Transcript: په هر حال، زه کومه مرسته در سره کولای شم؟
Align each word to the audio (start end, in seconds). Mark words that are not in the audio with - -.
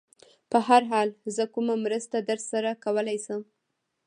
په 0.51 0.57
هر 0.67 0.81
حال، 0.91 1.09
زه 1.35 1.43
کومه 1.53 1.75
مرسته 1.85 2.17
در 2.29 2.39
سره 2.49 2.69
کولای 2.83 3.17
شم؟ 3.25 3.41